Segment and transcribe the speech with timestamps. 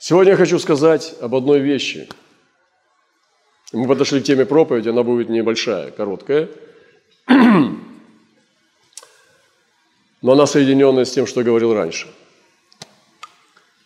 [0.00, 2.08] Сегодня я хочу сказать об одной вещи.
[3.72, 6.48] Мы подошли к теме проповеди, она будет небольшая, короткая,
[7.26, 7.76] но
[10.22, 12.06] она соединенная с тем, что я говорил раньше.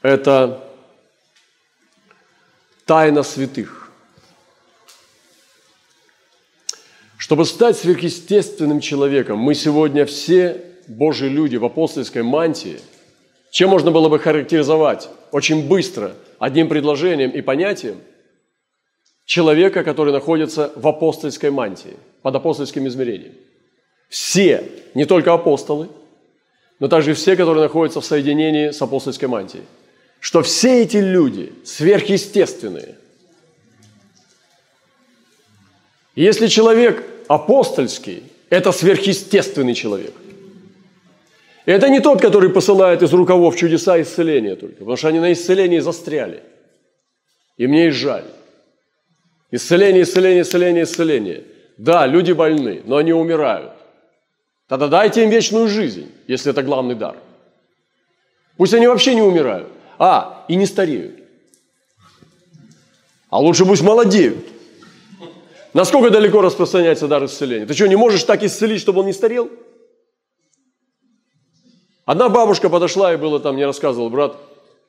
[0.03, 0.63] Это
[2.85, 3.91] тайна святых.
[7.17, 12.81] Чтобы стать сверхъестественным человеком, мы сегодня все Божьи люди в апостольской мантии,
[13.51, 18.01] чем можно было бы характеризовать очень быстро, одним предложением и понятием,
[19.25, 23.33] человека, который находится в апостольской мантии, под апостольским измерением.
[24.09, 25.89] Все, не только апостолы,
[26.79, 29.65] но также все, которые находятся в соединении с апостольской мантией.
[30.21, 32.97] Что все эти люди сверхъестественные.
[36.15, 40.13] Если человек апостольский, это сверхъестественный человек.
[41.65, 45.79] Это не тот, который посылает из рукавов чудеса исцеления только, потому что они на исцелении
[45.79, 46.43] застряли.
[47.57, 48.25] И мне и жаль.
[49.51, 51.45] Исцеление, исцеление, исцеление, исцеление.
[51.77, 53.73] Да, люди больны, но они умирают.
[54.67, 57.17] Тогда дайте им вечную жизнь, если это главный дар.
[58.57, 59.69] Пусть они вообще не умирают.
[59.99, 61.21] А, и не стареют.
[63.29, 64.47] А лучше пусть молодеют.
[65.75, 67.67] Насколько далеко распространяется дар исцеления?
[67.67, 69.51] Ты что, не можешь так исцелить, чтобы он не старел?
[72.05, 74.37] Одна бабушка подошла, и было там, мне рассказывал брат,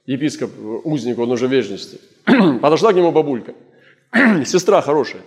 [0.06, 0.52] епископ,
[0.84, 2.00] узник, он уже в вечности.
[2.62, 3.54] Подошла к нему бабулька,
[4.46, 5.22] сестра хорошая.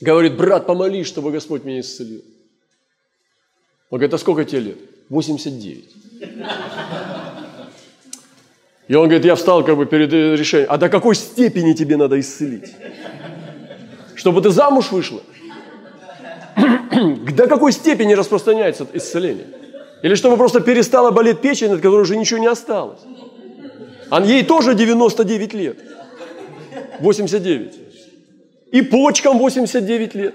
[0.00, 2.22] Говорит, брат, помолись, чтобы Господь меня исцелил.
[3.90, 4.78] Он говорит, а сколько тебе лет?
[5.08, 5.90] 89.
[8.88, 12.18] И он говорит, я встал как бы перед решением, а до какой степени тебе надо
[12.18, 12.72] исцелить?
[14.14, 15.22] Чтобы ты замуж вышла?
[17.32, 19.46] До какой степени распространяется исцеление?
[20.02, 23.00] Или чтобы просто перестала болеть печень, от которой уже ничего не осталось.
[24.10, 25.78] А ей тоже 99 лет.
[27.00, 27.80] 89.
[28.72, 30.34] И почкам 89 лет.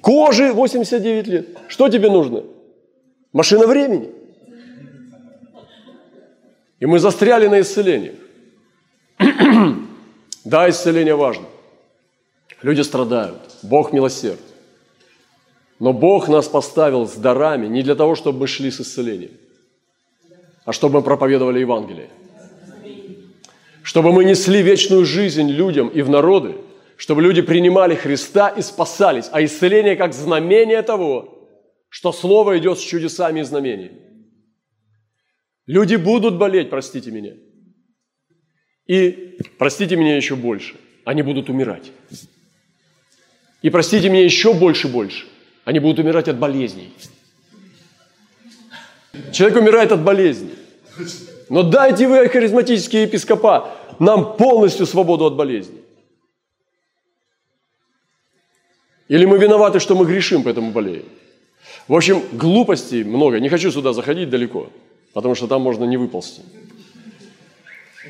[0.00, 1.46] Коже 89 лет.
[1.68, 2.44] Что тебе нужно?
[3.32, 4.10] Машина времени.
[6.78, 8.14] И мы застряли на исцелении.
[10.44, 11.46] да, исцеление важно.
[12.62, 13.40] Люди страдают.
[13.62, 14.40] Бог милосерд.
[15.78, 19.32] Но Бог нас поставил с дарами не для того, чтобы мы шли с исцелением,
[20.64, 22.08] а чтобы мы проповедовали Евангелие.
[23.82, 26.56] Чтобы мы несли вечную жизнь людям и в народы,
[26.96, 31.36] чтобы люди принимали Христа и спасались, а исцеление как знамение того,
[31.88, 34.00] что Слово идет с чудесами и знамениями.
[35.66, 37.34] Люди будут болеть, простите меня.
[38.86, 41.92] И простите меня еще больше, они будут умирать.
[43.62, 45.26] И простите меня еще больше больше,
[45.66, 46.92] они будут умирать от болезней.
[49.32, 50.54] Человек умирает от болезней.
[51.48, 53.68] Но дайте вы, харизматические епископа,
[53.98, 55.82] нам полностью свободу от болезней.
[59.08, 61.04] Или мы виноваты, что мы грешим, поэтому болеем.
[61.88, 63.40] В общем, глупостей много.
[63.40, 64.70] Не хочу сюда заходить далеко,
[65.14, 66.42] потому что там можно не выползти.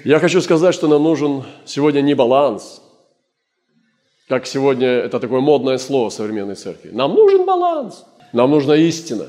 [0.04, 2.82] Я хочу сказать, что нам нужен сегодня не баланс,
[4.28, 6.90] как сегодня это такое модное слово современной церкви.
[6.90, 9.26] Нам нужен баланс, нам нужна истина.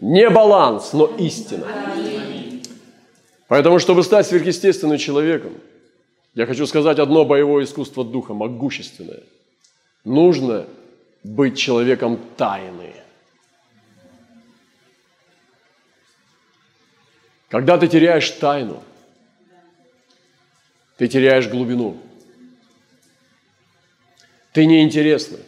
[0.00, 1.66] Не баланс, но истина.
[3.48, 5.52] Поэтому, чтобы стать сверхъестественным человеком,
[6.34, 9.22] я хочу сказать одно боевое искусство духа, могущественное.
[10.04, 10.66] Нужно
[11.22, 12.94] быть человеком тайны.
[17.48, 18.82] Когда ты теряешь тайну,
[20.96, 21.96] ты теряешь глубину–
[24.52, 25.40] ты неинтересный.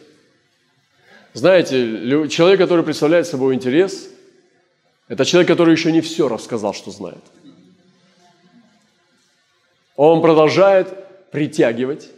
[1.33, 4.09] Знаете, человек, который представляет собой интерес,
[5.07, 7.23] это человек, который еще не все рассказал, что знает.
[9.95, 12.09] Он продолжает притягивать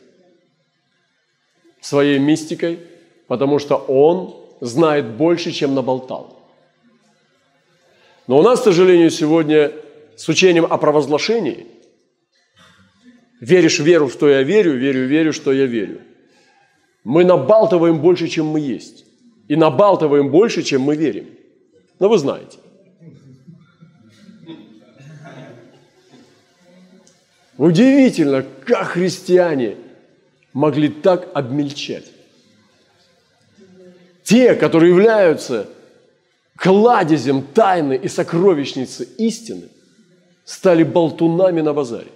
[1.81, 2.79] своей мистикой,
[3.27, 6.37] потому что он знает больше, чем наболтал.
[8.27, 9.71] Но у нас, к сожалению, сегодня
[10.15, 11.67] с учением о провозглашении
[13.39, 16.01] веришь веру, что я верю, верю, верю, что я верю–
[17.05, 19.05] мы набалтываем больше, чем мы есть.
[19.47, 21.27] И набалтываем больше, чем мы верим.
[21.99, 22.57] Но вы знаете.
[27.57, 29.77] Удивительно, как христиане
[30.51, 32.11] могли так обмельчать.
[34.23, 35.69] Те, которые являются
[36.57, 39.69] кладезем тайны и сокровищницы истины,
[40.43, 42.09] стали болтунами на базаре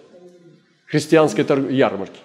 [0.88, 2.20] христианской ярмарки.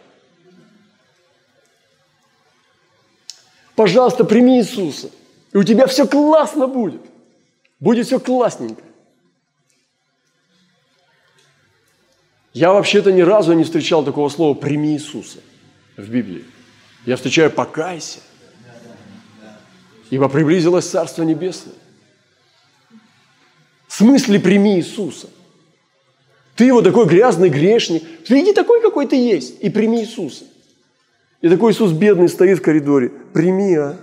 [3.76, 5.10] Пожалуйста, прими Иисуса,
[5.52, 7.00] и у тебя все классно будет.
[7.80, 8.82] Будет все классненько.
[12.52, 15.40] Я вообще-то ни разу не встречал такого слова «прими Иисуса»
[15.96, 16.44] в Библии.
[17.04, 18.20] Я встречаю «покайся»,
[20.10, 21.74] ибо приблизилось Царство Небесное.
[23.88, 25.28] В смысле «прими Иисуса»?
[26.54, 28.04] Ты его такой грязный грешник.
[28.24, 30.44] Приди такой, какой ты есть, и прими Иисуса.
[31.44, 33.10] И такой Иисус бедный стоит в коридоре.
[33.34, 33.98] Прими, а.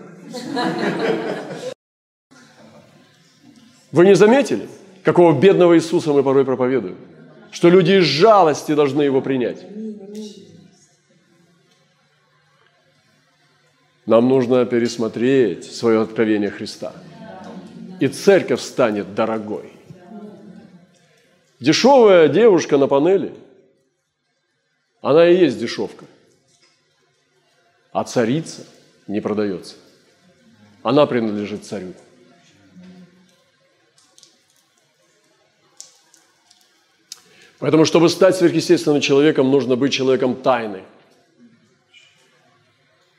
[3.91, 4.69] Вы не заметили,
[5.03, 6.97] какого бедного Иисуса мы порой проповедуем?
[7.49, 9.65] Что люди из жалости должны его принять.
[14.05, 16.93] Нам нужно пересмотреть свое откровение Христа.
[17.99, 19.73] И церковь станет дорогой.
[21.59, 23.33] Дешевая девушка на панели,
[25.01, 26.05] она и есть дешевка.
[27.91, 28.65] А царица
[29.07, 29.75] не продается.
[30.83, 31.93] Она принадлежит царю.
[37.59, 40.83] Поэтому, чтобы стать сверхъестественным человеком, нужно быть человеком тайны.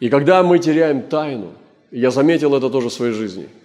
[0.00, 1.54] И когда мы теряем тайну,
[1.92, 3.48] я заметил это тоже в своей жизни–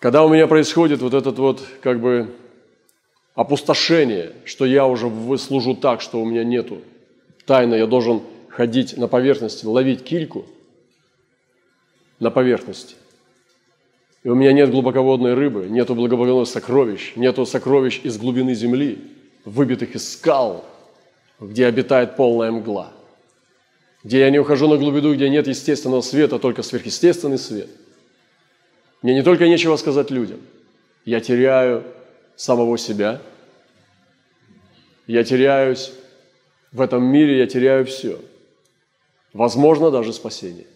[0.00, 2.34] когда у меня происходит вот этот вот как бы
[3.34, 6.78] опустошение, что я уже служу так, что у меня нету
[7.44, 10.44] тайны, я должен ходить на поверхности, ловить кильку
[12.18, 12.96] на поверхности.
[14.22, 18.98] И у меня нет глубоководной рыбы, нету глубоководных сокровищ, нету сокровищ из глубины земли,
[19.46, 20.64] выбитых из скал,
[21.38, 22.92] где обитает полная мгла,
[24.04, 27.70] где я не ухожу на глубину, где нет естественного света, только сверхъестественный свет–
[29.02, 30.40] мне не только нечего сказать людям,
[31.04, 31.84] я теряю
[32.36, 33.20] самого себя,
[35.06, 35.92] я теряюсь
[36.70, 38.20] в этом мире, я теряю все.
[39.32, 40.66] Возможно, даже спасение.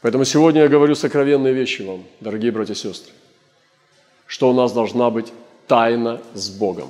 [0.00, 3.12] Поэтому сегодня я говорю сокровенные вещи вам, дорогие братья и сестры,
[4.26, 5.32] что у нас должна быть
[5.66, 6.88] тайна с Богом.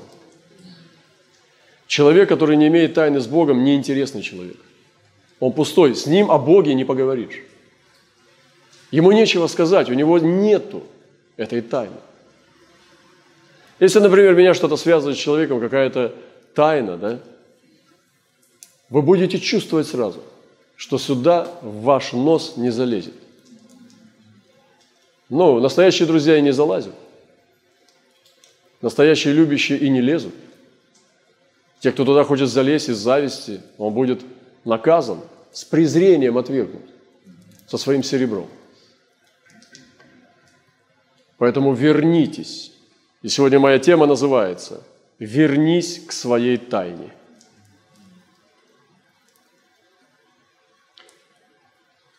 [1.87, 4.59] Человек, который не имеет тайны с Богом, неинтересный человек.
[5.41, 7.43] Он пустой, с ним о Боге не поговоришь.
[8.91, 10.82] Ему нечего сказать, у него нету
[11.37, 11.97] этой тайны.
[13.81, 16.14] Если, например, меня что-то связывает с человеком, какая-то
[16.55, 17.21] тайна, да,
[18.90, 20.23] вы будете чувствовать сразу,
[20.76, 23.14] что сюда ваш нос не залезет.
[25.29, 26.94] Но настоящие друзья и не залазят.
[28.81, 30.35] Настоящие любящие и не лезут.
[31.81, 34.23] Те, кто туда хочет залезть из зависти, он будет
[34.64, 35.20] наказан,
[35.52, 36.82] с презрением отвергнут,
[37.67, 38.49] со своим серебром.
[41.37, 42.73] Поэтому вернитесь.
[43.23, 44.82] И сегодня моя тема называется
[45.19, 47.12] «Вернись к своей тайне».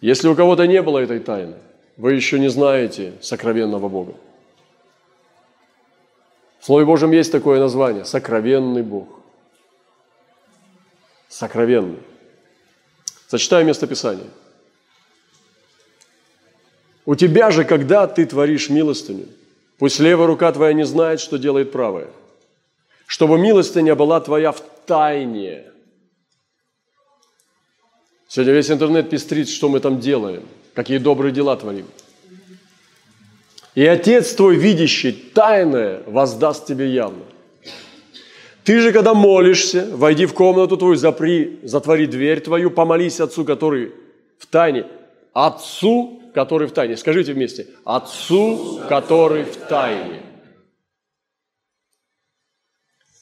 [0.02, 1.56] Если у кого-то не было этой тайны,
[1.98, 4.14] вы еще не знаете сокровенного Бога.
[6.60, 9.08] В Слове Божьем есть такое название– сокровенный Бог.
[11.28, 12.00] Сокровенный.
[13.28, 14.28] Зачитаю местописание–
[17.10, 19.26] у тебя же, когда ты творишь милостыню,
[19.80, 22.06] пусть левая рука твоя не знает, что делает правая,
[23.08, 25.64] чтобы милостыня была твоя в тайне.
[28.30, 30.44] Сегодня весь интернет пестрит, что мы там делаем,
[30.76, 31.88] какие добрые дела творим.
[33.74, 37.24] И Отец твой, видящий тайное, воздаст тебе явно.
[38.64, 43.94] Ты же, когда молишься, войди в комнату твою, запри, затвори дверь твою, помолись Отцу, который
[44.38, 44.86] в тайне.
[45.34, 46.98] Отцу, который в тайне.
[46.98, 47.66] Скажите вместе.
[47.84, 50.22] Отцу, который в тайне.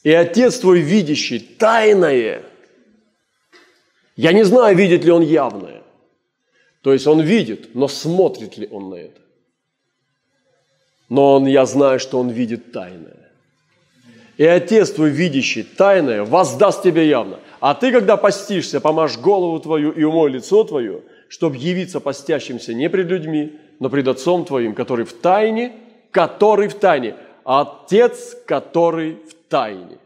[0.02, 2.42] И Отец твой видящий тайное.
[4.18, 5.80] Я не знаю, видит ли он явное.
[6.82, 9.20] То есть он видит, но смотрит ли он на это.
[11.08, 13.30] Но он, я знаю, что он видит тайное.
[14.36, 17.38] И Отец твой, видящий тайное, воздаст тебе явно.
[17.60, 22.88] А ты, когда постишься, помажь голову твою и умой лицо твое– чтобы явиться постящимся не
[22.88, 25.72] пред людьми, но пред Отцом Твоим, который в тайне,
[26.10, 29.98] который в тайне, Отец, который в тайне.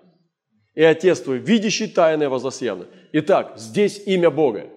[0.75, 2.87] И Отец Твой, видящий тайное, воздаст явно.
[3.13, 4.69] Итак, здесь имя Бога.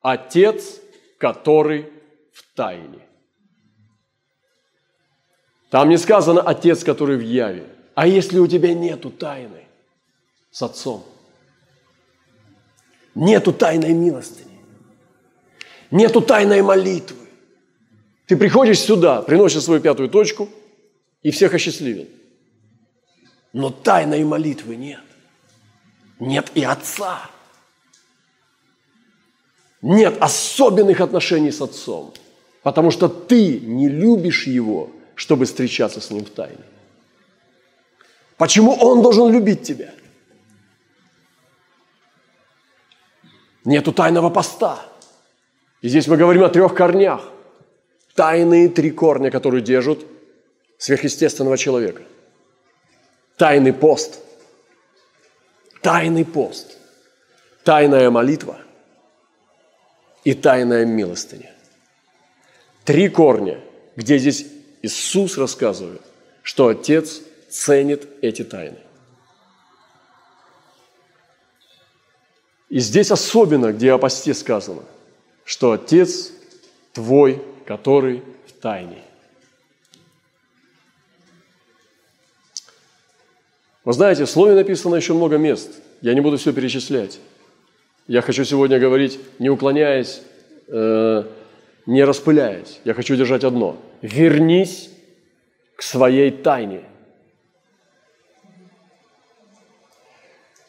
[0.00, 0.80] Отец,
[1.18, 1.92] который
[2.32, 3.00] в тайне.
[5.70, 7.66] Там не сказано Отец, который в яве.
[7.94, 9.64] А если у тебя нету тайны
[10.50, 11.04] с Отцом?
[13.14, 14.44] Нету тайной милости
[15.90, 17.26] Нету тайной молитвы.
[18.26, 20.48] Ты приходишь сюда, приносишь свою пятую точку
[21.22, 22.08] и всех осчастливил.
[23.52, 25.00] Но тайной молитвы нет.
[26.18, 27.30] Нет и Отца.
[29.82, 32.12] Нет особенных отношений с Отцом,
[32.62, 36.64] потому что ты не любишь Его, чтобы встречаться с Ним в тайне.
[38.36, 39.92] Почему Он должен любить тебя?
[43.64, 44.80] Нету тайного поста.
[45.82, 47.28] И здесь мы говорим о трех корнях.
[48.14, 49.98] Тайные три корня, которые держат
[50.78, 52.02] сверхъестественного человека.
[53.36, 54.20] Тайный пост.
[55.82, 56.78] Тайный пост.
[57.64, 58.58] Тайная молитва
[60.24, 61.52] и тайная милостыня.
[62.84, 63.60] Три корня,
[63.96, 64.46] где здесь
[64.82, 66.02] Иисус рассказывает,
[66.42, 68.78] что Отец ценит эти тайны.
[72.68, 74.82] И здесь особенно, где о посте сказано,
[75.44, 76.32] что Отец
[76.92, 79.05] твой, который в тайне.
[83.86, 85.70] Вы знаете, в Слове написано еще много мест.
[86.00, 87.20] Я не буду все перечислять.
[88.08, 90.22] Я хочу сегодня говорить, не уклоняясь,
[90.66, 91.22] э,
[91.86, 92.80] не распыляясь.
[92.84, 93.80] Я хочу держать одно.
[94.02, 94.90] Вернись
[95.76, 96.82] к своей тайне.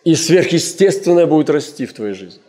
[0.03, 2.43] И сверхъестественное будет расти в твоей жизни.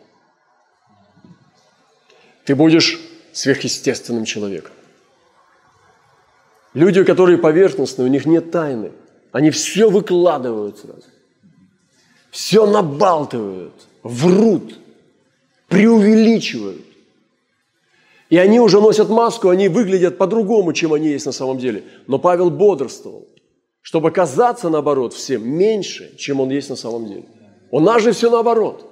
[2.44, 3.00] Ты будешь
[3.32, 4.72] сверхъестественным человеком.
[6.74, 8.92] Люди, которые поверхностные, у них нет тайны–
[9.38, 11.04] они все выкладывают сразу.
[12.32, 14.74] Все набалтывают, врут,
[15.68, 16.82] преувеличивают.
[18.30, 21.84] И они уже носят маску, они выглядят по-другому, чем они есть на самом деле.
[22.08, 23.28] Но Павел бодрствовал,
[23.80, 27.24] чтобы казаться, наоборот, всем меньше, чем он есть на самом деле.
[27.70, 28.90] У нас же все наоборот.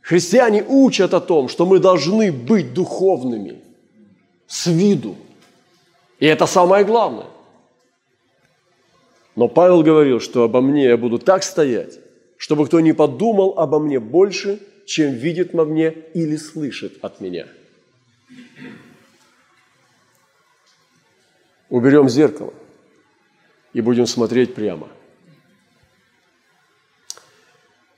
[0.00, 3.60] Христиане учат о том, что мы должны быть духовными
[4.46, 5.16] с виду.
[6.20, 7.26] И это самое главное.
[9.36, 11.98] Но Павел говорил, что обо мне я буду так стоять,
[12.36, 17.46] чтобы кто не подумал обо мне больше, чем видит во мне или слышит от меня.
[21.68, 22.54] Уберем зеркало
[23.72, 24.88] и будем смотреть прямо.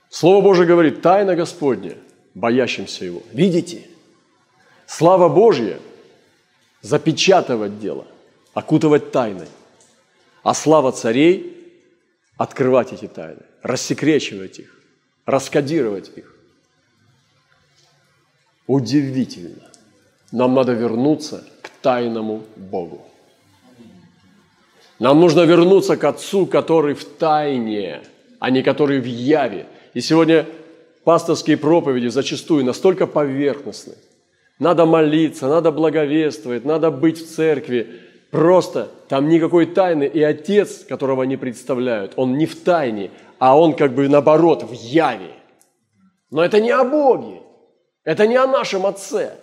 [0.09, 1.95] Слово Божие говорит, тайна Господня,
[2.33, 3.21] боящимся Его.
[3.33, 3.87] Видите?
[4.87, 5.77] Слава Божья
[6.81, 8.07] запечатывать дело,
[8.55, 9.47] окутывать тайной
[10.47, 11.57] а слава царей–
[12.37, 14.79] открывать эти тайны, рассекречивать их,
[15.25, 16.33] раскодировать их.
[18.65, 19.69] Удивительно.
[20.31, 23.05] Нам надо вернуться к тайному Богу.
[24.99, 28.03] Нам нужно вернуться к Отцу, который в тайне,
[28.39, 29.65] а не который в яве.
[29.93, 30.45] И сегодня
[31.03, 33.95] пасторские проповеди зачастую настолько поверхностны.
[34.59, 41.23] Надо молиться, надо благовествовать, надо быть в церкви, Просто там никакой тайны, и отец, которого
[41.23, 45.33] они представляют, он не в тайне, а он как бы наоборот, в яве.
[46.29, 47.41] Но это не о Боге,
[48.03, 49.35] это не о нашем Отце.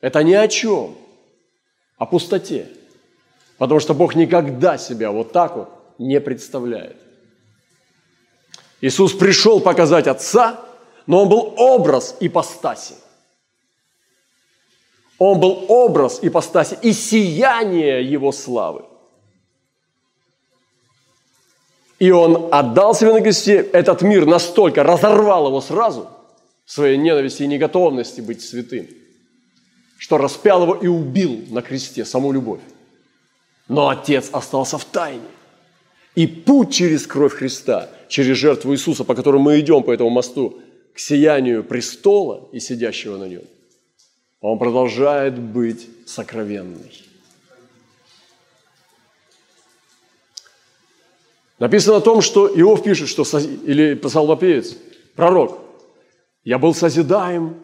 [0.00, 0.96] Это ни о чем,
[1.98, 2.68] о пустоте.
[3.58, 6.96] Потому что Бог никогда себя вот так вот не представляет.
[8.80, 10.58] Иисус пришел показать Отца,
[11.06, 12.94] но Он был образ ипостаси.
[15.20, 18.86] Он был образ ипостаси и сияние Его славы.
[21.98, 26.08] И Он отдал себе на кресте этот мир настолько, разорвал его сразу,
[26.64, 28.88] своей ненависти и неготовности быть святым,
[29.98, 32.62] что распял его и убил на кресте саму любовь.
[33.68, 35.20] Но Отец остался в тайне.
[36.14, 40.60] И путь через кровь Христа, через жертву Иисуса, по которому мы идем по этому мосту,
[40.94, 43.42] к сиянию престола и сидящего на нем–
[44.40, 47.06] он продолжает быть сокровенный.
[51.58, 54.76] Написано о том, что Иов пишет, что, или псалмопевец,
[55.14, 55.60] пророк,
[56.42, 57.62] «Я был созидаем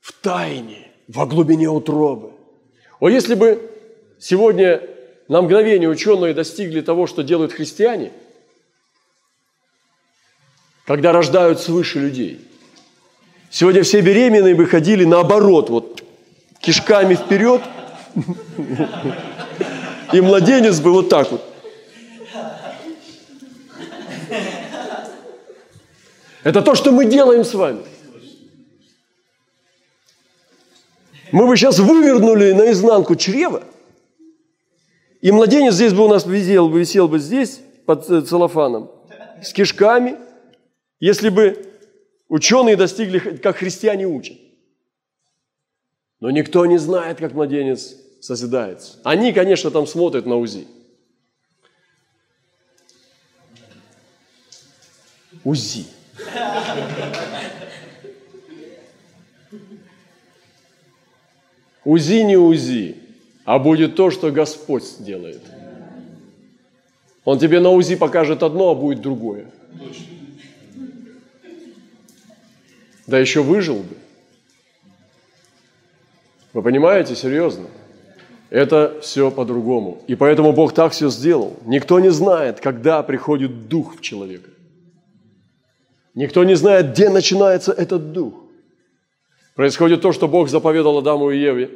[0.00, 2.32] в тайне, во глубине утробы».
[3.00, 3.70] О, если бы
[4.18, 4.82] сегодня
[5.28, 8.12] на мгновение ученые достигли того, что делают христиане,
[10.86, 12.40] когда рождают свыше людей.
[13.50, 16.03] Сегодня все беременные бы ходили наоборот, вот
[16.64, 17.62] кишками вперед,
[20.12, 21.44] и младенец бы вот так вот.
[26.42, 27.82] Это то, что мы делаем с вами.
[31.32, 33.64] Мы бы сейчас вывернули наизнанку чрево,
[35.20, 38.90] и младенец здесь бы у нас висел, висел бы здесь под э, целлофаном
[39.42, 40.16] с кишками,
[41.00, 41.66] если бы
[42.28, 44.36] ученые достигли, как христиане учат.
[46.24, 48.98] Но никто не знает, как младенец созидается.
[49.04, 50.66] Они, конечно, там смотрят на УЗИ.
[55.44, 55.84] УЗИ.
[61.84, 62.96] УЗИ не УЗИ,
[63.44, 65.42] а будет то, что Господь сделает.
[67.26, 69.50] Он тебе на УЗИ покажет одно, а будет другое.
[73.06, 74.03] Да еще выжил бы.
[76.54, 77.66] Вы понимаете, серьезно?
[78.48, 80.02] Это все по-другому.
[80.06, 81.56] И поэтому Бог так все сделал.
[81.66, 84.48] Никто не знает, когда приходит дух в человека.
[86.14, 88.34] Никто не знает, где начинается этот дух.
[89.56, 91.70] Происходит то, что Бог заповедал Адаму и Еве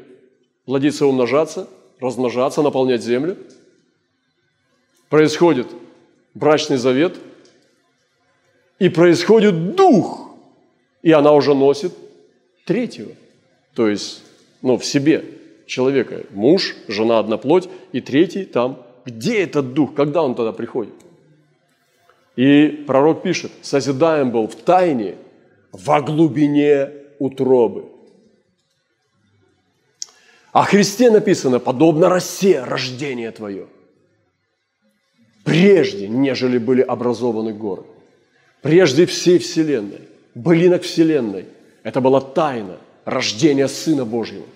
[0.65, 1.69] плодиться и умножаться,
[1.99, 3.37] размножаться, наполнять землю.
[5.09, 5.67] Происходит
[6.35, 7.17] брачный завет,
[8.79, 10.31] и происходит дух,
[11.03, 11.93] и она уже носит
[12.65, 13.11] третьего,
[13.75, 14.23] то есть
[14.62, 15.25] ну, в себе
[15.67, 16.25] человека.
[16.31, 18.85] Муж, жена, одна плоть, и третий там.
[19.05, 19.95] Где этот дух?
[19.95, 20.95] Когда он тогда приходит?
[22.37, 25.17] И пророк пишет, созидаем был в тайне,
[25.73, 27.87] во глубине утробы.
[30.53, 33.67] О Христе написано, подобно росе рождение твое.
[35.45, 37.85] Прежде, нежели были образованы горы.
[38.62, 40.00] Прежде всей Вселенной,
[40.35, 41.47] былинок Вселенной.
[41.83, 44.47] Это была тайна рождения Сына Божьего.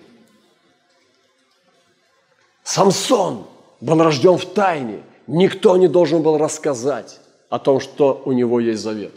[2.63, 3.45] Самсон
[3.81, 5.03] был рожден в тайне.
[5.27, 7.19] Никто не должен был рассказать
[7.49, 9.13] о том, что у него есть завет.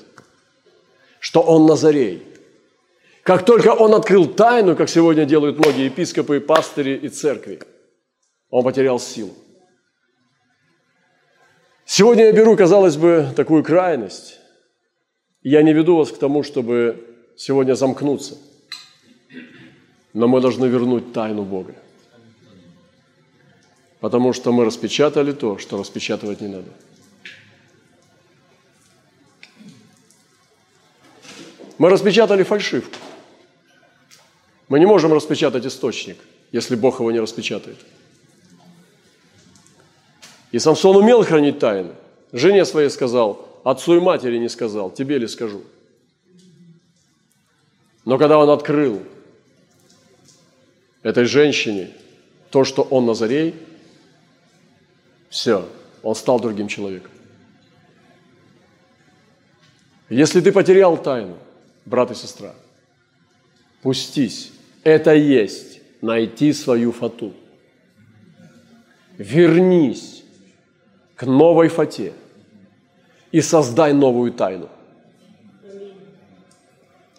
[1.21, 2.23] Что он Назарей–
[3.27, 7.59] как только он открыл тайну, как сегодня делают многие епископы, пастыри и церкви,
[8.51, 9.35] он потерял силу.
[11.85, 14.39] Сегодня я беру, казалось бы, такую крайность.
[15.43, 17.05] Я не веду вас к тому, чтобы
[17.37, 18.37] сегодня замкнуться.
[20.17, 21.75] Но мы должны вернуть тайну Бога.
[24.01, 26.71] Потому что мы распечатали то, что распечатывать не надо.
[31.77, 32.97] Мы распечатали фальшивку.
[34.69, 36.17] Мы не можем распечатать источник,
[36.51, 37.77] если Бог его не распечатает.
[40.51, 41.93] И Самсон умел хранить тайны.
[42.33, 45.61] Жене своей сказал, отцу и матери не сказал, тебе ли скажу.
[48.07, 49.03] Но когда он открыл
[51.07, 51.91] этой женщине
[52.51, 53.55] то, что он Назарей,
[55.29, 55.69] все,
[56.03, 57.13] он стал другим человеком.
[60.09, 61.39] Если ты потерял тайну,
[61.85, 62.55] брат и сестра,
[63.83, 64.51] пустись
[64.83, 67.33] это есть найти свою фату.
[69.17, 70.25] Вернись
[71.15, 72.15] к новой фате
[73.31, 74.69] и создай новую тайну.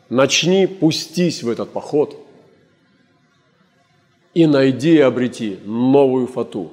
[0.10, 2.26] Начни, пустись в этот поход
[4.41, 6.71] и найди и обрети новую фату.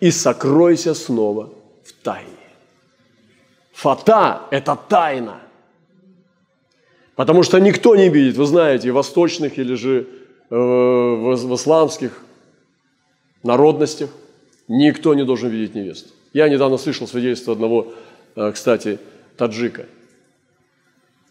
[0.00, 1.48] И сокройся снова
[1.84, 2.28] в тайне.
[3.72, 5.40] Фата– это тайна–
[7.14, 10.08] Потому что никто не видит, вы знаете, восточных или же
[10.50, 12.24] э, в, в исламских
[13.42, 14.10] народностях
[14.68, 16.10] никто не должен видеть невесту.
[16.32, 17.92] Я недавно слышал свидетельство одного,
[18.34, 18.98] э, кстати,
[19.36, 19.86] таджика.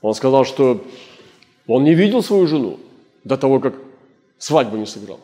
[0.01, 0.85] Он сказал, что
[1.67, 2.79] он не видел свою жену
[3.23, 3.73] до того, как
[4.37, 5.19] свадьбу не сыграл.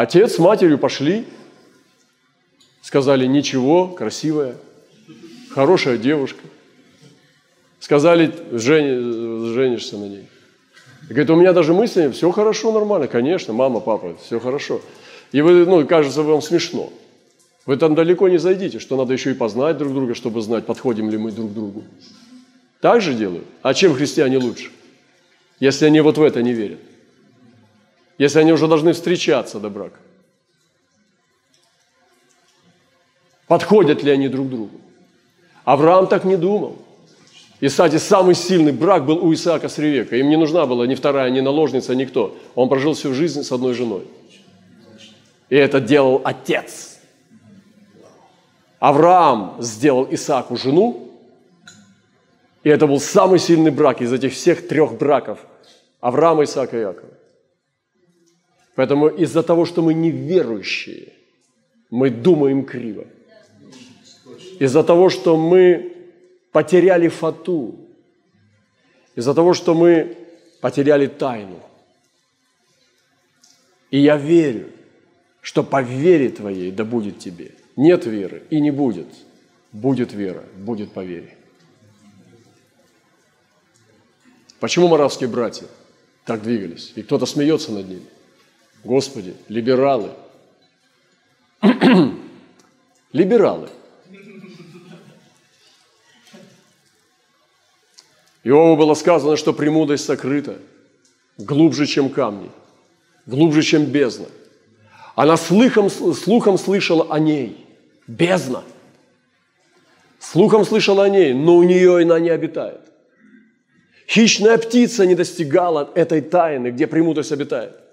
[0.00, 1.26] Отец с матерью пошли,
[2.82, 4.56] сказали, ничего, красивая,
[5.50, 6.40] хорошая девушка–
[7.80, 10.24] Сказали, жени, женишься на ней.
[11.08, 13.06] Говорит, у меня даже мысли, все хорошо, нормально.
[13.06, 14.80] Конечно, мама, папа, все хорошо.
[15.32, 16.92] И вы, ну, кажется вам смешно.
[17.66, 21.10] Вы там далеко не зайдите, что надо еще и познать друг друга, чтобы знать, подходим
[21.10, 21.84] ли мы друг другу.
[22.80, 23.46] Так же делают.
[23.62, 24.70] А чем христиане лучше?
[25.60, 26.80] Если они вот в это не верят.
[28.18, 29.98] Если они уже должны встречаться до брака.
[33.46, 34.80] Подходят ли они друг другу?
[35.64, 36.76] Авраам так не думал.
[37.60, 40.20] И, кстати, самый сильный брак был у Исаака с Ревекой.
[40.20, 42.36] Им не нужна была ни вторая, ни наложница, никто.
[42.54, 44.04] Он прожил всю жизнь с одной женой.
[45.48, 46.98] И это делал отец.
[48.78, 51.10] Авраам сделал Исааку жену,
[52.62, 55.40] и это был самый сильный брак из этих всех трех браков
[56.00, 57.17] Авраама, Исаака и Иакова.
[58.78, 61.08] Поэтому из-за того, что мы неверующие,
[61.90, 63.08] мы думаем криво.
[64.60, 65.96] Из-за того, что мы
[66.52, 67.74] потеряли фату,
[69.16, 70.16] из-за того, что мы
[70.60, 71.60] потеряли тайну.
[73.90, 74.68] И я верю,
[75.40, 77.50] что по вере твоей да будет тебе.
[77.74, 79.08] Нет веры и не будет.
[79.72, 81.36] Будет вера, будет по вере.
[84.60, 85.66] Почему моравские братья
[86.24, 86.92] так двигались?
[86.94, 88.06] И кто-то смеется над ними.
[88.84, 90.10] Господи, либералы.
[93.12, 93.68] либералы.
[98.44, 100.58] Иову было сказано, что премудрость сокрыта
[101.36, 102.50] глубже, чем камни,
[103.26, 104.26] глубже, чем бездна.
[105.14, 107.66] Она слухом, слухом слышала о ней.
[108.06, 108.62] Бездна.
[110.18, 112.80] Слухом слышала о ней, но у нее она не обитает.
[114.08, 117.87] Хищная птица не достигала этой тайны, где премудрость обитает.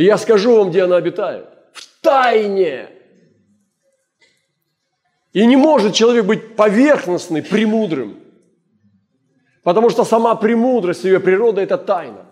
[0.00, 1.44] И я скажу вам, где она обитает.
[1.74, 2.88] В тайне.
[5.34, 8.16] И не может человек быть поверхностный, премудрым.
[9.62, 12.24] Потому что сама премудрость, ее природа– это тайна.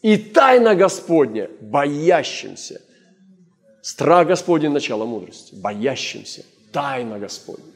[0.00, 2.80] И тайна Господня боящимся.
[3.82, 5.54] Страх Господень– начало мудрости.
[5.54, 6.42] Боящимся.
[6.72, 7.74] Тайна Господня.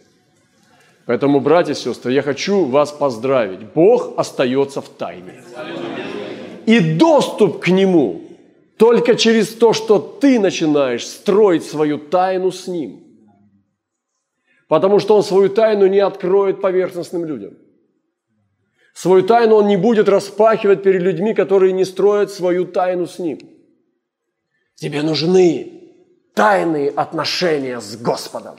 [1.05, 3.61] Поэтому, братья и сестры, я хочу вас поздравить.
[3.75, 5.45] Бог остается в тайне.
[6.65, 8.24] И доступ к Нему
[8.77, 13.03] только через то, что ты начинаешь строить свою тайну с Ним.
[14.69, 17.55] Потому что Он свою тайну не откроет поверхностным людям.
[18.95, 23.39] Свою тайну Он не будет распахивать перед людьми, которые не строят свою тайну с Ним.
[24.75, 25.73] Тебе нужны
[26.35, 28.57] тайные отношения с Господом.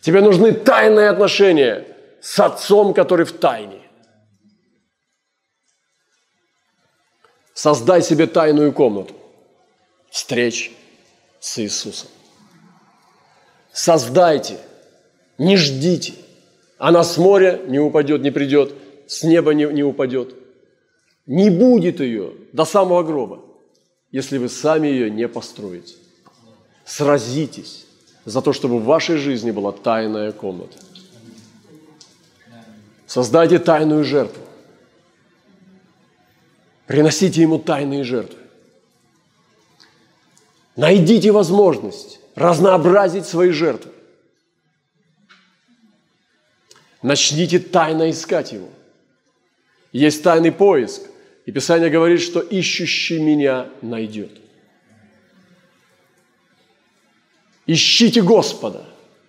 [0.00, 1.84] Тебе нужны тайные отношения
[2.20, 3.85] с Отцом, который в тайне.
[7.56, 9.14] Создай себе тайную комнату
[10.10, 10.72] встреч
[11.40, 12.10] с Иисусом.
[13.72, 14.58] Создайте,
[15.38, 16.12] не ждите.
[16.76, 18.74] Она с моря не упадет, не придет,
[19.06, 20.34] с неба не, не упадет.
[21.24, 23.40] Не будет ее до самого гроба,
[24.12, 25.94] если вы сами ее не построите.
[26.84, 27.86] Сразитесь
[28.26, 30.76] за то, чтобы в вашей жизни была тайная комната.
[33.06, 34.45] Создайте тайную жертву.
[36.86, 38.38] Приносите ему тайные жертвы.
[40.76, 43.92] Найдите возможность разнообразить свои жертвы.
[47.02, 48.68] Начните тайно искать его.
[49.92, 51.02] Есть тайный поиск,
[51.46, 54.32] и Писание говорит, что ищущий меня найдет.
[57.66, 58.84] Ищите Господа,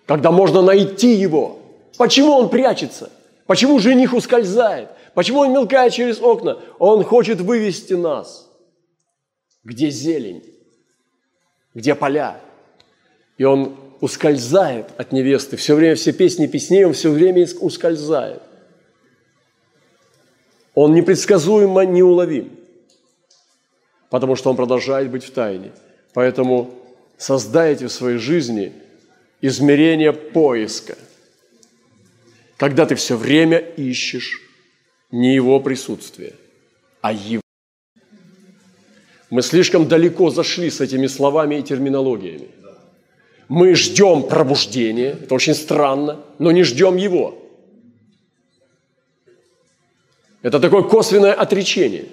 [0.06, 1.60] когда можно найти Его.
[1.96, 3.10] Почему Он прячется?
[3.48, 4.90] Почему жених ускользает?
[5.14, 6.58] Почему он мелкает через окна?
[6.78, 8.46] Он хочет вывести нас.
[9.64, 10.44] Где зелень?
[11.72, 12.38] Где поля?
[13.38, 15.56] И он ускользает от невесты.
[15.56, 18.42] Все время все песни песней, он все время ускользает.
[20.74, 22.52] Он непредсказуемо неуловим,
[24.10, 25.72] потому что он продолжает быть в тайне.
[26.12, 26.74] Поэтому
[27.16, 28.74] создайте в своей жизни
[29.40, 30.98] измерение поиска,
[32.58, 34.42] когда ты все время ищешь
[35.10, 36.34] не его присутствие,
[37.00, 37.40] а его.
[39.30, 42.48] Мы слишком далеко зашли с этими словами и терминологиями.
[43.48, 47.38] Мы ждем пробуждения, это очень странно, но не ждем его.
[50.42, 52.06] Это такое косвенное отречение.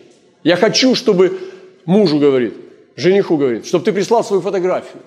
[0.44, 1.40] Я хочу, чтобы
[1.86, 2.54] мужу говорит,
[2.96, 5.02] жениху говорит, чтобы ты прислал свою фотографию.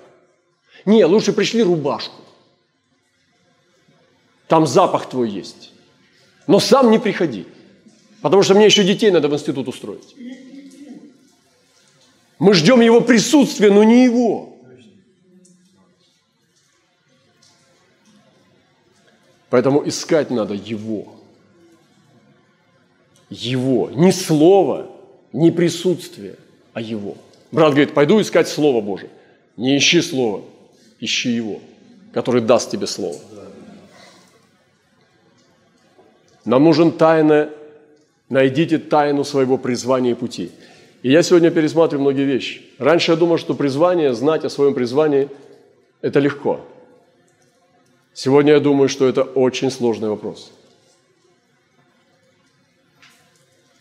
[0.85, 2.23] Не, лучше пришли рубашку.
[4.49, 5.73] Там запах твой есть.
[6.47, 7.47] Но сам не приходи.
[8.23, 10.17] Потому что мне еще детей надо в институт устроить.
[12.39, 14.57] Мы ждем его присутствия, но не его.
[19.51, 21.15] Поэтому искать надо его.
[23.31, 23.91] Его.
[23.91, 24.91] Не слово,
[25.33, 26.37] не присутствие,
[26.73, 27.17] а его.
[27.51, 29.11] Брат говорит, пойду искать Слово Божие.
[29.57, 30.45] Не ищи Слово,
[31.01, 31.61] ищи Его,
[32.13, 33.19] который даст тебе Слово.
[36.45, 37.51] Нам нужен тайное
[38.29, 40.51] Найдите тайну своего призвания и пути.
[41.03, 42.63] И я сегодня пересматриваю многие вещи.
[42.79, 45.29] Раньше я думал, что призвание, знать о своем призвании–
[46.03, 46.61] это легко.
[48.13, 50.53] Сегодня я думаю, что это очень сложный вопрос.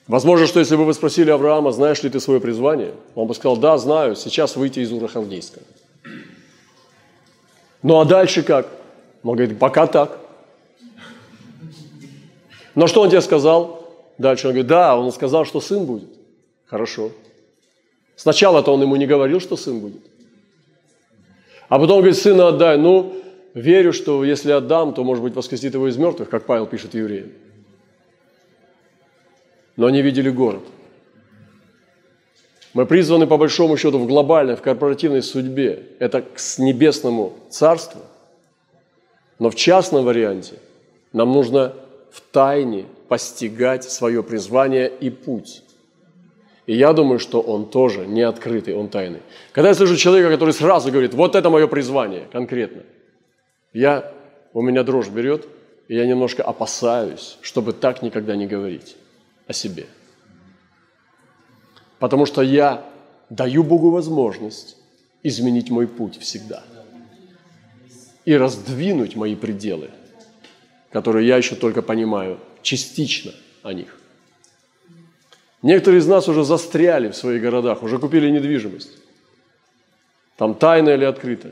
[0.08, 3.58] Возможно, что если бы вы спросили Авраама, знаешь ли ты свое призвание, он бы сказал,
[3.58, 5.60] да, знаю, сейчас выйти из Ура Халдейска.
[7.84, 8.68] Ну а дальше как?
[9.24, 10.18] Он говорит, пока так.
[12.78, 13.88] Но что он тебе сказал?
[14.20, 16.10] Дальше он говорит, да, он сказал, что сын будет.
[16.68, 17.10] Хорошо.
[18.16, 20.04] Сначала-то он ему не говорил, что сын будет.
[21.70, 22.78] А потом говорит, сына отдай.
[22.78, 23.16] Ну,
[23.56, 27.32] верю, что если отдам, то, может быть, воскресит его из мертвых, как Павел пишет евреям.
[29.76, 30.62] Но они видели город.
[32.76, 35.84] Мы призваны, по большому счету, в глобальной, в корпоративной судьбе.
[35.98, 38.02] Это к небесному царству.
[39.40, 40.60] Но в частном варианте
[41.12, 41.74] нам нужно
[42.12, 45.64] в тайне постигать свое призвание и путь.
[46.66, 49.22] И я думаю, что он тоже не открытый, он тайный.
[49.54, 52.84] Когда я слышу человека, который сразу говорит, вот это мое призвание конкретно,
[53.74, 54.12] я,
[54.54, 55.48] у меня дрожь берет,
[55.88, 58.98] и я немножко опасаюсь, чтобы так никогда не говорить
[59.48, 59.86] о себе.
[62.00, 62.86] Потому что я
[63.30, 64.78] даю Богу возможность
[65.24, 66.64] изменить мой путь всегда
[68.26, 69.90] и раздвинуть мои пределы,
[70.92, 73.98] которые я еще только понимаю частично о них.
[75.62, 78.92] Некоторые из нас уже застряли в своих городах, уже купили недвижимость.
[80.38, 81.52] Там тайно или открыто.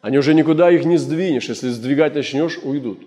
[0.00, 1.48] Они уже никуда их не сдвинешь.
[1.48, 3.00] Если сдвигать начнешь, уйдут.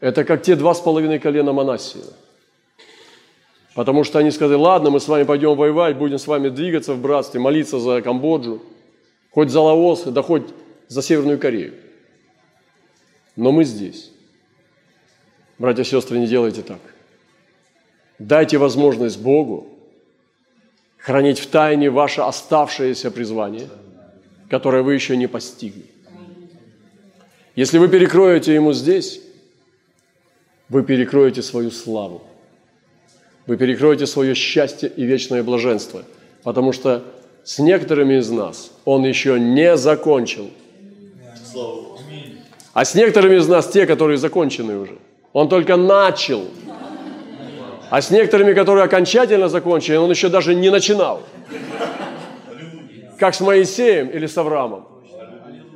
[0.00, 2.02] Это как те два с половиной колена Манасии.
[3.74, 7.00] Потому что они сказали, ладно, мы с вами пойдем воевать, будем с вами двигаться в
[7.00, 8.62] братстве, молиться за Камбоджу,
[9.30, 10.44] хоть за Лаос, да хоть
[10.88, 11.74] за Северную Корею.
[13.36, 14.10] Но мы здесь.
[15.58, 16.80] Братья и сестры, не делайте так.
[18.18, 19.68] Дайте возможность Богу
[20.98, 23.68] хранить в тайне ваше оставшееся призвание,
[24.48, 25.84] которое вы еще не постигли.
[27.56, 29.20] Если вы перекроете Ему здесь,
[30.68, 32.22] вы перекроете свою славу.
[33.46, 36.04] Вы перекроете свое счастье и вечное блаженство,
[36.42, 37.04] потому что
[37.44, 40.50] с некоторыми из нас Он еще не закончил.
[42.74, 44.98] А с некоторыми из нас те, которые закончены уже.
[45.32, 46.44] Он только начал–
[47.94, 51.22] а с некоторыми, которые окончательно закончили, он еще даже не начинал.
[53.18, 54.88] Как с Моисеем или с Авраамом.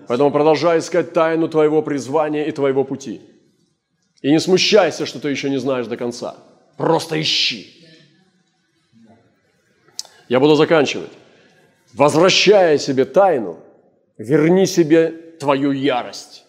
[0.09, 3.21] Поэтому продолжай искать тайну твоего призвания и твоего пути.
[4.21, 6.35] И не смущайся, что ты еще не знаешь до конца.
[6.77, 7.87] Просто ищи.
[10.29, 11.13] Я буду заканчивать.
[11.95, 13.61] Возвращая себе тайну,
[14.17, 16.45] верни себе твою ярость.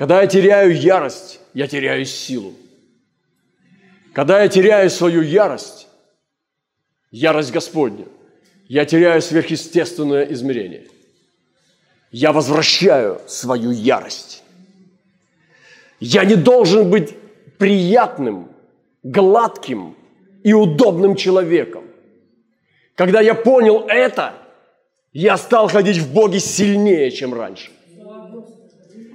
[0.00, 2.54] Когда я теряю ярость, я теряю силу.
[4.14, 5.88] Когда я теряю свою ярость,
[7.10, 8.06] ярость Господня,
[8.66, 10.86] я теряю сверхъестественное измерение.
[12.10, 14.42] Я возвращаю свою ярость.
[16.00, 17.14] Я не должен быть
[17.58, 18.48] приятным,
[19.02, 19.96] гладким
[20.42, 21.84] и удобным человеком.
[22.94, 24.32] Когда я понял это,
[25.12, 27.70] я стал ходить в Боге сильнее, чем раньше.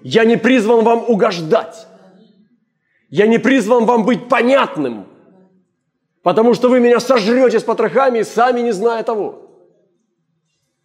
[0.08, 1.88] Я не призван вам угождать.
[3.10, 5.08] Я не призван вам быть понятным,
[6.22, 9.50] потому что вы меня сожрете с потрохами, сами не зная того.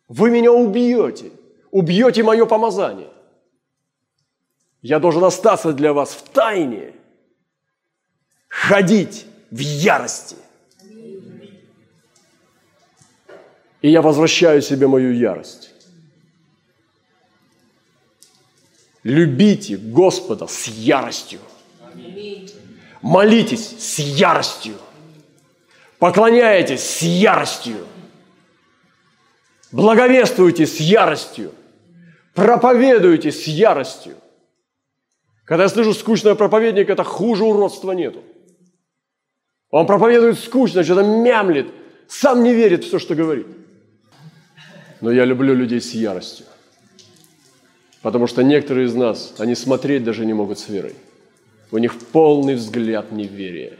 [0.08, 1.32] Вы меня убьете,
[1.70, 3.10] убьете мое помазание.
[4.80, 6.94] Я должен остаться для вас в тайне,
[8.48, 10.36] ходить в ярости.
[13.82, 15.69] И я возвращаю себе мою ярость.
[19.02, 21.40] Любите Господа с яростью.
[23.02, 24.74] Молитесь с яростью.
[25.98, 27.86] Поклоняйтесь с яростью.
[29.72, 31.52] Благовествуйте с яростью.
[32.34, 34.16] Проповедуйте с яростью.
[35.44, 38.22] Когда я слышу скучного проповедника, это хуже уродства нету.
[39.70, 41.68] Он проповедует скучно, что-то мямлит,
[42.08, 43.46] сам не верит в все, что говорит.
[45.00, 46.46] Но я люблю людей с яростью.
[48.02, 50.94] Потому что некоторые из нас, они смотреть даже не могут с верой.
[51.70, 53.76] У них полный взгляд неверия.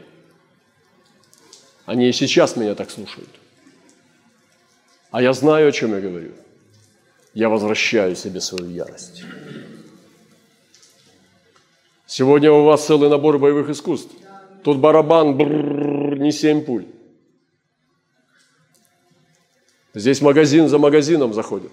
[1.85, 3.29] Они и сейчас меня так слушают.
[5.09, 6.31] А я знаю, о чем я говорю.
[7.33, 9.23] Я возвращаю себе свою ярость.
[12.05, 14.13] Сегодня у вас целый набор боевых искусств.
[14.63, 16.85] Тут барабан, бррр, не семь пуль.
[19.93, 21.71] Здесь магазин за магазином заходит.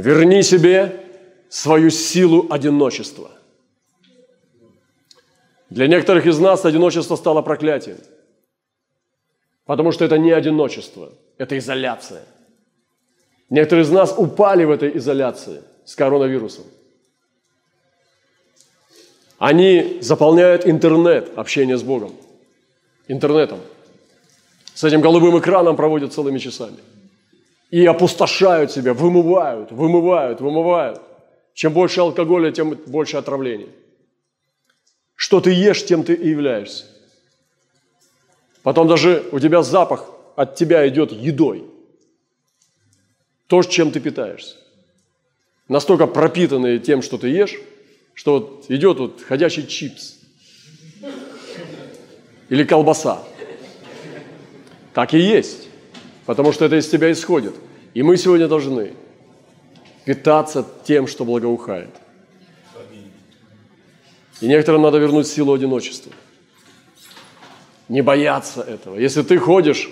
[0.00, 1.04] Верни себе
[1.50, 3.30] свою силу одиночества.
[5.68, 7.98] Для некоторых из нас одиночество стало проклятием,
[9.66, 12.22] потому что это не одиночество, это изоляция.
[13.50, 16.64] Некоторые из нас упали в этой изоляции с коронавирусом.
[19.38, 22.14] Они заполняют интернет, общение с Богом,
[23.06, 23.60] интернетом.
[24.72, 26.78] С этим голубым экраном проводят целыми часами.
[27.70, 31.00] И опустошают себя, вымывают, вымывают, вымывают.
[31.54, 33.68] Чем больше алкоголя, тем больше отравлений.
[35.14, 36.86] Что ты ешь, тем ты и являешься.
[38.62, 40.06] Потом даже у тебя запах
[40.36, 41.64] от тебя идет едой.
[43.46, 44.56] То, чем ты питаешься.
[45.68, 47.60] Настолько пропитанные тем, что ты ешь,
[48.14, 50.18] что вот идет вот ходячий чипс.
[52.48, 53.22] Или колбаса.
[54.92, 55.69] Так и есть.
[56.26, 57.54] Потому что это из тебя исходит.
[57.94, 58.92] И мы сегодня должны
[60.04, 61.90] питаться тем, что благоухает.
[64.40, 66.12] И некоторым надо вернуть силу одиночества.
[67.88, 68.96] Не бояться этого.
[68.96, 69.90] Если ты ходишь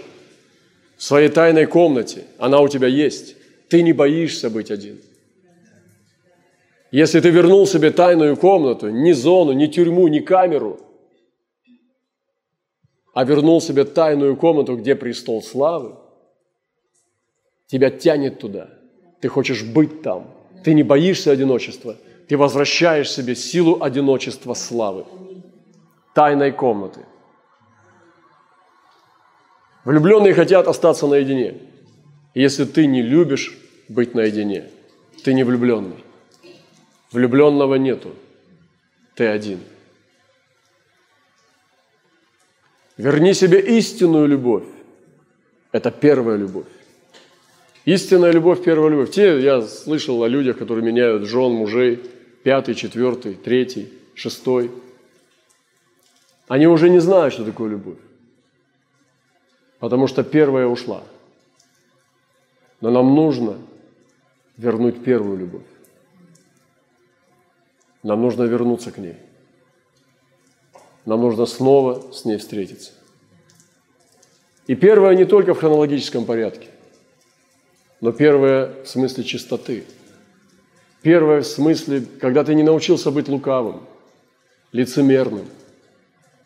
[0.97, 3.37] в своей тайной комнате, она у тебя есть,
[3.69, 4.99] ты не боишься быть один.
[6.91, 10.81] Если ты вернул себе тайную комнату, ни зону, ни тюрьму, ни камеру,
[13.13, 15.97] а вернул себе тайную комнату, где престол славы,
[17.69, 18.71] тебя тянет туда.
[19.21, 20.35] Ты хочешь быть там.
[20.65, 21.97] Ты не боишься одиночества.
[22.27, 25.07] Ты возвращаешь себе силу одиночества славы.
[26.15, 27.01] Тайной комнаты.
[29.85, 31.55] Влюбленные хотят остаться наедине.
[32.35, 33.57] Если ты не любишь
[33.89, 34.69] быть наедине,
[35.25, 36.05] ты не влюбленный.
[37.13, 38.15] Влюбленного нету.
[39.15, 39.61] Ты один.
[42.97, 44.65] Верни себе истинную любовь.
[45.73, 46.67] Это первая любовь.
[47.89, 49.11] Истинная любовь, первая любовь.
[49.13, 51.97] Те, я слышал о людях, которые меняют жен, мужей,
[52.43, 54.71] пятый, четвертый, третий, шестой.
[56.49, 57.97] Они уже не знают, что такое любовь.
[59.79, 61.03] Потому что первая ушла.
[62.83, 63.57] Но нам нужно
[64.59, 65.67] вернуть первую любовь.
[68.03, 69.17] Нам нужно вернуться к ней.
[71.07, 72.93] Нам нужно снова с ней встретиться.
[74.67, 76.69] И первое не только в хронологическом порядке,
[78.01, 79.85] но первое в смысле чистоты.
[81.03, 83.87] Первое в смысле, когда ты не научился быть лукавым,
[84.73, 85.47] лицемерным,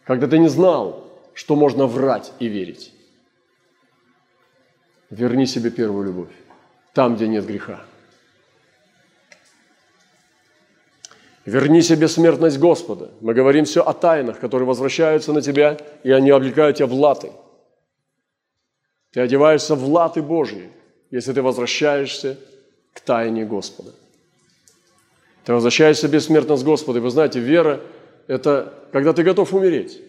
[0.04, 2.92] когда ты не знал, что можно врать и верить.
[5.10, 6.32] Верни себе первую любовь,
[6.94, 7.84] там, где нет греха.
[11.44, 13.10] Верни себе смертность Господа.
[13.20, 17.32] Мы говорим все о тайнах, которые возвращаются на тебя, и они облекают тебя в латы.
[19.10, 20.70] Ты одеваешься в латы Божьи,
[21.12, 22.38] если ты возвращаешься
[22.92, 23.92] к тайне Господа.
[25.44, 27.00] Ты возвращаешься в бессмертность Господа.
[27.00, 27.80] Вы знаете, вера–
[28.26, 30.00] это когда ты готов умереть.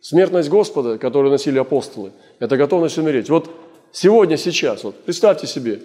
[0.00, 3.28] Смертность Господа, которую носили апостолы, это готовность умереть.
[3.28, 3.50] Вот
[3.92, 5.80] сегодня, сейчас, вот представьте себе,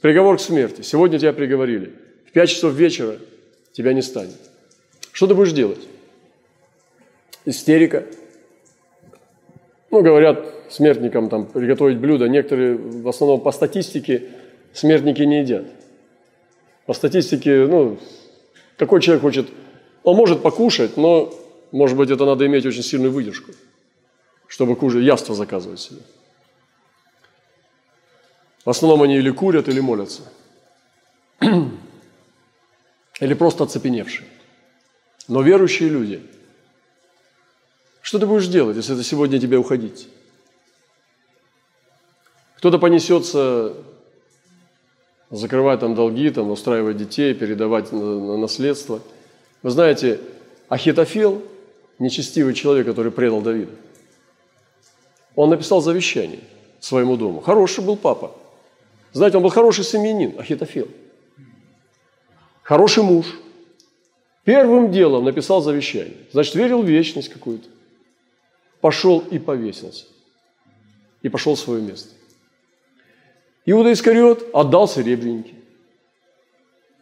[0.00, 0.82] приговор к смерти.
[0.82, 1.92] Сегодня тебя приговорили.
[2.28, 3.16] В 5 часов вечера
[3.72, 4.36] тебя не станет.
[5.12, 5.80] Что ты будешь делать?
[7.44, 8.04] Истерика.
[9.96, 12.28] Ну, говорят смертникам там приготовить блюдо.
[12.28, 14.24] Некоторые, в основном по статистике,
[14.74, 15.64] смертники не едят.
[16.84, 17.98] По статистике, ну,
[18.76, 19.48] какой человек хочет,
[20.02, 21.32] он может покушать, но,
[21.72, 23.52] может быть, это надо иметь очень сильную выдержку,
[24.48, 26.00] чтобы кушать, яство заказывать себе.
[28.66, 30.24] В основном они или курят, или молятся.
[33.20, 34.28] Или просто оцепеневшие.
[35.26, 36.20] Но верующие люди,
[38.06, 40.06] что ты будешь делать, если это сегодня тебе уходить?
[42.58, 43.74] Кто-то понесется
[45.30, 49.00] закрывать там долги, там, устраивать детей, передавать на наследство.
[49.64, 50.20] Вы знаете,
[50.68, 51.42] Ахитофел,
[51.98, 53.72] нечестивый человек, который предал Давида,
[55.34, 56.44] он написал завещание
[56.78, 57.40] своему дому.
[57.40, 58.36] Хороший был папа.
[59.12, 60.86] Знаете, он был хороший семьянин, Ахитофел.
[62.62, 63.26] Хороший муж–
[64.46, 66.14] Первым делом написал завещание.
[66.30, 67.68] Значит, верил в вечность какую-то.
[68.86, 70.04] Пошел и повесился.
[71.20, 72.14] И пошел в свое место.
[73.64, 75.54] Иуда Искариот отдал серебряники.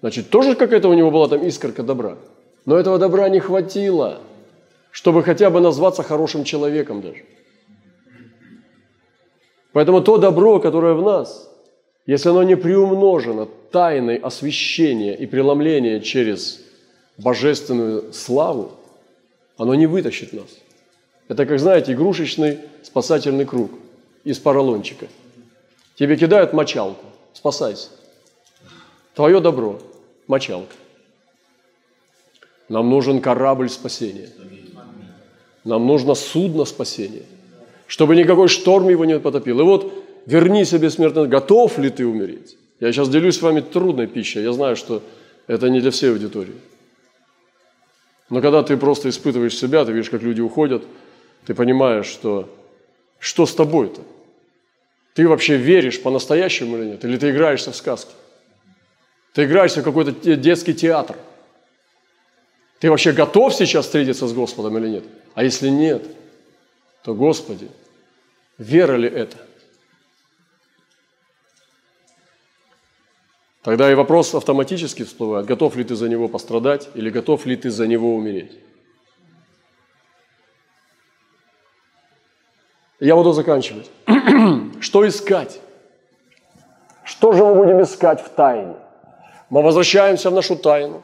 [0.00, 2.16] Значит, тоже какая-то у него была там искорка добра.
[2.64, 4.22] Но этого добра не хватило,
[4.92, 7.22] чтобы хотя бы назваться хорошим человеком даже.
[9.74, 11.50] Поэтому то добро, которое в нас,
[12.06, 16.64] если оно не приумножено тайной освящения и преломления через
[17.18, 18.72] божественную славу,
[19.58, 20.63] оно не вытащит нас.
[21.28, 23.70] Это, как знаете, игрушечный спасательный круг
[24.24, 25.06] из поролончика.
[25.96, 27.88] Тебе кидают мочалку, спасайся.
[29.14, 29.80] Твое добро–
[30.26, 30.74] мочалка.
[32.68, 34.28] Нам нужен корабль спасения.
[35.64, 37.22] Нам нужно судно спасения,
[37.86, 39.60] чтобы никакой шторм его не потопил.
[39.60, 42.56] И вот верни себе смертность, готов ли ты умереть?
[42.80, 44.42] Я сейчас делюсь с вами трудной пищей.
[44.42, 45.02] Я знаю, что
[45.46, 46.56] это не для всей аудитории.
[48.30, 50.82] Но когда ты просто испытываешь себя, ты видишь, как люди уходят,
[51.46, 52.48] ты понимаешь, что
[53.18, 54.02] что с тобой-то?
[55.14, 57.04] Ты вообще веришь по-настоящему или нет?
[57.04, 58.12] Или ты играешься в сказки?
[59.32, 61.16] Ты играешься в какой-то детский театр?
[62.80, 65.04] Ты вообще готов сейчас встретиться с Господом или нет?
[65.34, 66.04] А если нет,
[67.02, 67.68] то, Господи,
[68.58, 69.38] вера ли это–
[73.64, 77.70] Тогда и вопрос автоматически всплывает, готов ли ты за него пострадать или готов ли ты
[77.70, 78.52] за него умереть.
[83.04, 83.90] Я буду заканчивать.
[84.80, 85.60] Что искать?
[87.04, 88.76] Что же мы будем искать в тайне?
[89.50, 91.02] Мы возвращаемся в нашу тайну.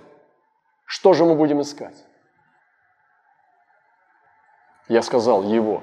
[0.86, 1.94] Что же мы будем искать?
[4.88, 5.82] Я сказал его.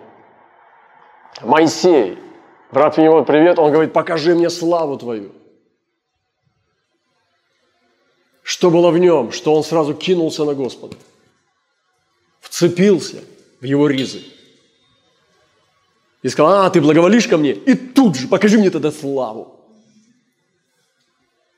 [1.43, 2.17] Моисей,
[2.71, 5.35] брат ему привет, он говорит, покажи мне славу твою.
[8.41, 10.97] Что было в нем, что он сразу кинулся на Господа,
[12.39, 13.17] вцепился
[13.61, 14.36] в его ризы.
[16.23, 17.51] И сказал, а, ты благоволишь ко мне?
[17.51, 19.53] И тут же покажи мне тогда славу.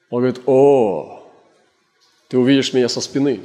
[0.10, 1.24] Он говорит, о,
[2.28, 3.42] ты увидишь меня со спины.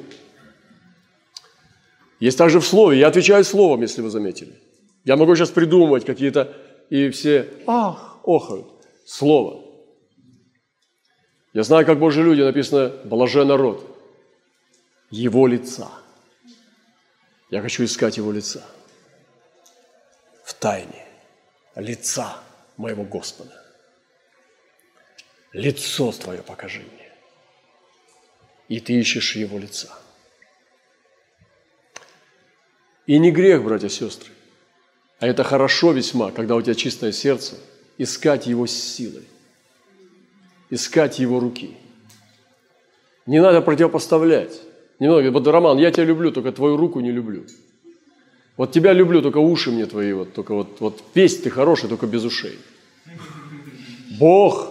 [2.21, 4.59] Есть также в слове, я отвечаю словом, если вы заметили.
[5.05, 6.57] Я могу сейчас придумывать какие-то,
[6.89, 8.67] и все, ах, охают.
[9.07, 9.63] Слово.
[11.53, 13.91] Я знаю, как Божьи люди написано «блажен народ»
[15.11, 15.89] Его лица.
[17.51, 18.65] Я хочу искать Его лица
[20.45, 21.04] в тайне
[21.75, 22.39] лица
[22.77, 23.61] моего Господа.
[25.53, 27.13] Лицо Твое покажи мне.
[28.69, 29.89] И ты ищешь Его лица.
[33.07, 34.33] И не грех, братья и сестры,
[35.21, 37.57] а это хорошо весьма, когда у тебя чистое сердце,
[37.99, 39.29] искать Его силой,
[40.71, 41.77] искать Его руки.
[43.27, 44.61] Не надо противопоставлять.
[44.99, 47.47] Не надо говорить, Роман, я тебя люблю, только твою руку не люблю.
[48.57, 52.07] Вот тебя люблю, только уши мне твои, вот, только вот, вот песнь ты хороший, только
[52.07, 52.59] без ушей.
[54.19, 54.71] Бог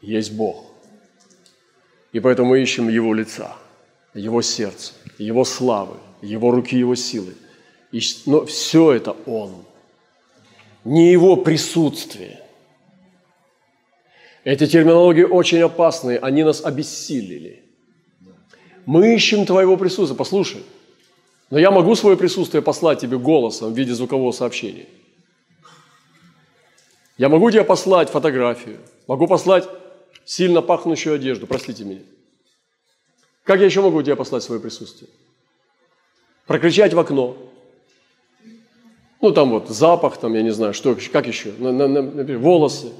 [0.00, 0.66] есть Бог.
[2.12, 3.56] И поэтому мы ищем Его лица,
[4.14, 7.34] Его сердца, Его славы, Его руки, Его силы.
[8.26, 9.64] Но все это Он,
[10.84, 12.40] не Его присутствие.
[14.44, 17.64] Эти терминологии очень опасные, они нас обессилили.
[18.86, 20.16] Мы ищем Твоего присутствия.
[20.16, 20.62] Послушай,
[21.50, 24.86] но я могу свое присутствие послать тебе голосом в виде звукового сообщения.
[27.18, 29.68] Я могу тебе послать фотографию, могу послать
[30.24, 32.00] сильно пахнущую одежду, простите меня.
[33.42, 35.10] Как я еще могу тебе послать свое присутствие?
[36.46, 37.36] Прокричать в окно.
[39.20, 42.38] Ну, там вот запах, там, я не знаю, что, как еще, на, на, на, например,
[42.38, 42.92] волосы.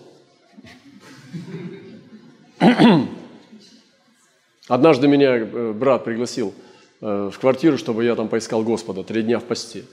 [4.68, 6.52] Однажды меня э, брат пригласил–
[7.00, 9.84] в квартиру, чтобы я там поискал Господа, три дня в посте.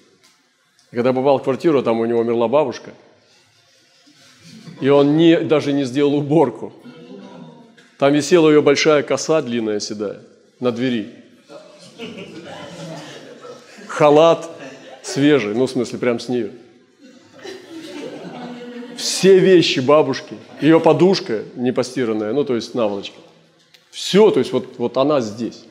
[0.92, 2.92] И когда попал в квартиру, там у него умерла бабушка,
[4.82, 6.74] и он не, даже не сделал уборку.
[7.98, 10.22] Там висела ее большая коса длинная седая
[10.60, 11.14] на двери.
[13.88, 14.50] Халат
[15.02, 16.52] свежий, ну, в смысле, прям с нее.
[18.98, 23.18] Все вещи бабушки, ее подушка не постиранная, ну, то есть наволочка.
[23.92, 25.64] Все, то есть вот, вот она здесь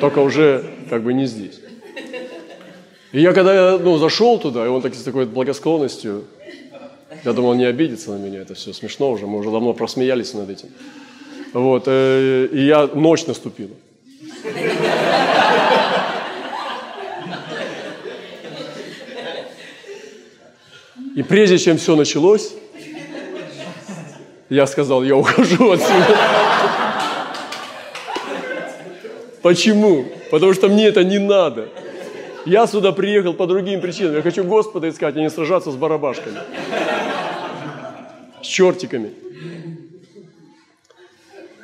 [0.00, 1.60] только уже как бы не здесь.
[3.12, 6.24] И я когда ну, зашел туда, и он так, с такой благосклонностью,
[7.24, 10.32] я думал, он не обидится на меня, это все смешно уже, мы уже давно просмеялись
[10.34, 10.68] над этим.
[11.52, 13.74] Вот, э, и я, ночь наступила.
[21.16, 22.54] И прежде чем все началось,
[24.48, 26.18] я сказал, я ухожу отсюда.
[29.42, 30.06] Почему?
[30.30, 31.68] Потому что мне это не надо.
[32.46, 34.14] Я сюда приехал по другим причинам.
[34.16, 36.38] Я хочу Господа искать, а не сражаться с барабашками.
[38.42, 39.12] С чертиками.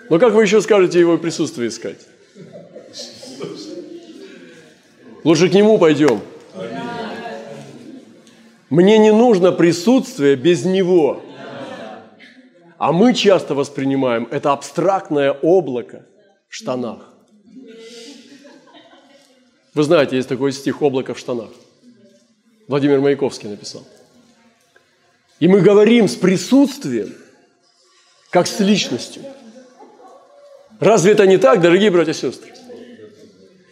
[0.09, 2.07] Но как вы еще скажете его присутствие искать?
[5.24, 6.20] Лучше к нему пойдем.
[8.70, 11.22] Мне не нужно присутствие без него.
[12.79, 16.07] А мы часто воспринимаем это абстрактное облако
[16.49, 17.15] в штанах.
[19.77, 21.51] Вы знаете, есть такой стих «Облако в штанах».
[22.66, 23.87] Владимир Маяковский написал.
[25.39, 27.14] И мы говорим с присутствием,
[28.31, 29.22] как с личностью.
[30.81, 32.55] Разве это не так, дорогие братья и сестры?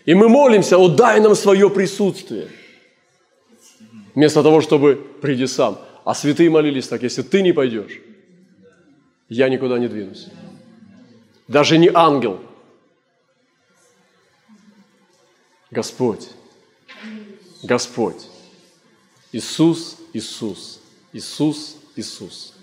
[0.04, 2.48] И мы молимся, о, дай нам свое присутствие.
[4.14, 5.78] Вместо того, чтобы приди сам.
[6.04, 8.02] А святые молились так, если ты не пойдешь,
[9.30, 10.26] я никуда не двинусь.
[11.48, 12.40] Даже не ангел–
[15.74, 16.28] Господь,
[17.64, 18.28] Господь,
[19.32, 20.78] Иисус, Иисус,
[21.12, 22.53] Иисус, Иисус.